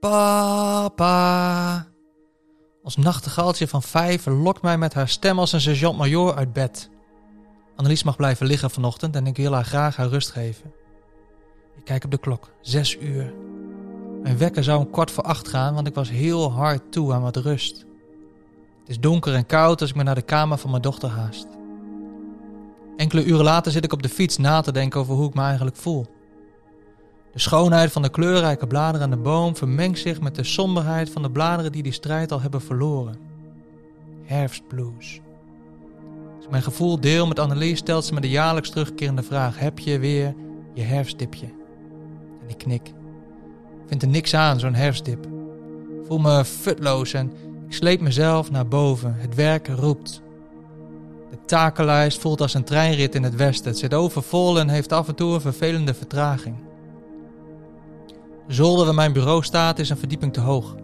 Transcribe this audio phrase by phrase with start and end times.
[0.00, 1.86] Papa.
[2.82, 6.90] Ons nachtegaaltje van vijf lokt mij met haar stem als een sergeant-majoor uit bed.
[7.76, 10.72] Annelies mag blijven liggen vanochtend en ik wil haar graag haar rust geven.
[11.76, 13.34] Ik kijk op de klok, zes uur.
[14.22, 17.22] Mijn wekker zou om kwart voor acht gaan, want ik was heel hard toe aan
[17.22, 17.76] wat rust.
[18.80, 21.46] Het is donker en koud als ik me naar de kamer van mijn dochter haast.
[22.96, 25.42] Enkele uren later zit ik op de fiets na te denken over hoe ik me
[25.42, 26.17] eigenlijk voel.
[27.32, 31.22] De schoonheid van de kleurrijke bladeren aan de boom vermengt zich met de somberheid van
[31.22, 33.16] de bladeren die die strijd al hebben verloren.
[34.24, 35.20] Herfstblues.
[36.36, 39.98] Als mijn gevoel deel met Annelies, stelt ze me de jaarlijks terugkerende vraag: Heb je
[39.98, 40.34] weer
[40.74, 41.46] je herfstdipje?
[42.42, 42.88] En ik knik.
[42.88, 45.26] Ik vind er niks aan, zo'n herfstdip.
[46.00, 47.32] Ik voel me futloos en
[47.66, 49.14] ik sleep mezelf naar boven.
[49.18, 50.22] Het werk roept.
[51.30, 53.70] De takenlijst voelt als een treinrit in het westen.
[53.70, 56.56] Het zit overvol en heeft af en toe een vervelende vertraging.
[58.48, 60.74] De zolder waar mijn bureau staat is een verdieping te hoog.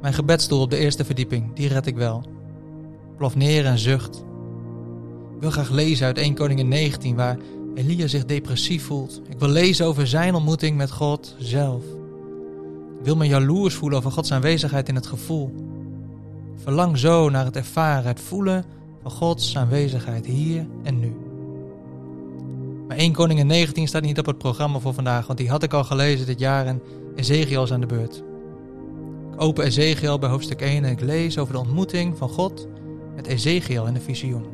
[0.00, 2.24] Mijn gebedstoel op de eerste verdieping, die red ik wel.
[3.16, 4.24] Plof neer en zucht.
[5.34, 7.36] Ik wil graag lezen uit 1 Koningin 19 waar
[7.74, 9.20] Elia zich depressief voelt.
[9.28, 11.82] Ik wil lezen over zijn ontmoeting met God zelf.
[12.98, 15.54] Ik wil me jaloers voelen over Gods aanwezigheid in het gevoel.
[16.56, 18.64] Verlang zo naar het ervaren, het voelen
[19.02, 21.21] van Gods aanwezigheid hier en nu.
[22.92, 25.72] Maar 1 Koningin 19 staat niet op het programma voor vandaag, want die had ik
[25.72, 26.82] al gelezen dit jaar en
[27.14, 28.22] Ezekiel is aan de beurt.
[29.32, 32.68] Ik open Ezekiel bij hoofdstuk 1 en ik lees over de ontmoeting van God
[33.14, 34.46] met Ezekiel in de visioen.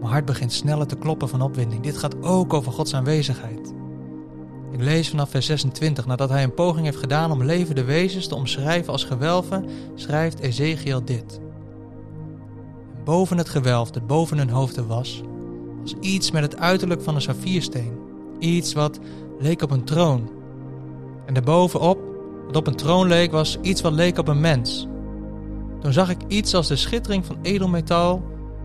[0.00, 1.82] Mijn hart begint sneller te kloppen van opwinding.
[1.82, 3.74] Dit gaat ook over Gods aanwezigheid.
[4.72, 6.06] Ik lees vanaf vers 26.
[6.06, 11.04] Nadat hij een poging heeft gedaan om levende wezens te omschrijven als gewelven, schrijft Ezekiel
[11.04, 11.40] dit.
[13.04, 15.22] boven het gewelf dat boven hun hoofden was,
[15.82, 17.98] was iets met het uiterlijk van een saffiersteen.
[18.38, 18.98] Iets wat
[19.38, 20.30] leek op een troon.
[21.26, 21.98] En daarbovenop,
[22.46, 24.86] wat op een troon leek, was iets wat leek op een mens.
[25.80, 28.22] Toen zag ik iets als de schittering van edelmetaal,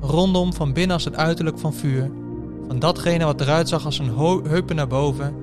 [0.00, 2.10] rondom van binnen als het uiterlijk van vuur.
[2.68, 4.16] Van datgene wat eruit zag als een
[4.48, 5.34] heupen naar boven.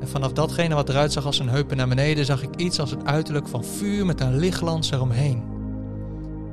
[0.00, 2.90] En vanaf datgene wat eruit zag als een heupen naar beneden, zag ik iets als
[2.90, 5.42] het uiterlijk van vuur met een lichtglans eromheen.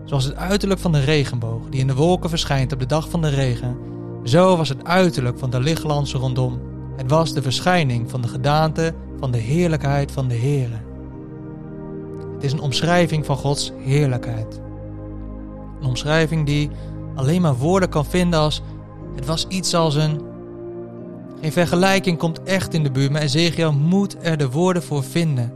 [0.06, 3.22] Zoals het uiterlijk van de regenboog, die in de wolken verschijnt op de dag van
[3.22, 3.78] de regen
[4.24, 6.59] zo was het uiterlijk van de lichtglans rondom.
[6.96, 10.80] Het was de verschijning van de gedaante van de heerlijkheid van de Heere.
[12.34, 14.62] Het is een omschrijving van Gods heerlijkheid.
[15.80, 16.70] Een omschrijving die
[17.16, 18.62] alleen maar woorden kan vinden als
[19.16, 20.22] het was iets als een.
[21.42, 25.53] Geen vergelijking komt echt in de buurt, maar Ezekiel moet er de woorden voor vinden.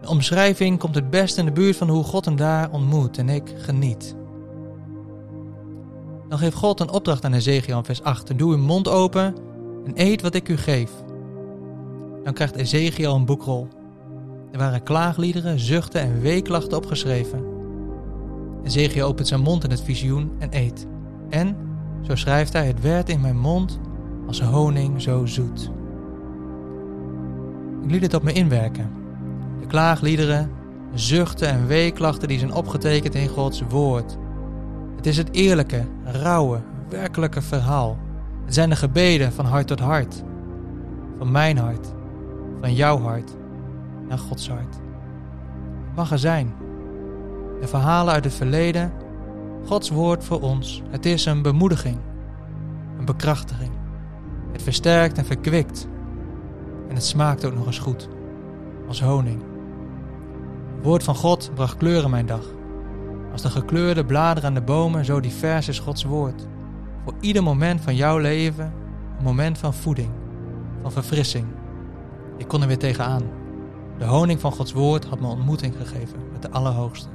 [0.00, 3.28] De omschrijving komt het best in de buurt van hoe God hem daar ontmoet en
[3.28, 4.16] ik geniet.
[6.28, 8.38] Dan geeft God een opdracht aan Ezekiel in vers 8.
[8.38, 9.34] Doe uw mond open
[9.84, 10.90] en eet wat ik u geef.
[12.24, 13.68] Dan krijgt Ezekiel een boekrol.
[14.52, 17.44] Er waren klaagliederen, zuchten en weeklachten opgeschreven.
[18.64, 20.86] Ezekiel opent zijn mond in het visioen en eet.
[21.28, 21.56] En,
[22.02, 23.80] zo schrijft hij, het werd in mijn mond
[24.26, 25.70] als honing zo zoet.
[27.82, 28.90] Ik liet het op me inwerken.
[29.60, 30.50] De klaagliederen,
[30.94, 34.18] zuchten en weeklachten die zijn opgetekend in Gods woord.
[35.06, 37.98] Het is het eerlijke, rauwe, werkelijke verhaal.
[38.44, 40.24] Het zijn de gebeden van hart tot hart.
[41.18, 41.94] Van mijn hart,
[42.60, 43.36] van jouw hart,
[44.08, 44.74] naar Gods hart.
[45.86, 46.54] Het mag er zijn.
[47.60, 48.92] De verhalen uit het verleden,
[49.64, 50.82] Gods woord voor ons.
[50.90, 51.98] Het is een bemoediging,
[52.98, 53.72] een bekrachtiging.
[54.52, 55.88] Het versterkt en verkwikt.
[56.88, 58.08] En het smaakt ook nog eens goed,
[58.88, 59.42] als honing.
[60.74, 62.55] Het woord van God bracht kleur in mijn dag.
[63.36, 66.46] Als de gekleurde bladeren aan de bomen, zo divers is Gods woord.
[67.04, 68.72] Voor ieder moment van jouw leven
[69.18, 70.10] een moment van voeding,
[70.82, 71.46] van verfrissing.
[72.36, 73.22] Ik kon er weer tegenaan.
[73.98, 77.08] De honing van Gods woord had me ontmoeting gegeven met de Allerhoogste.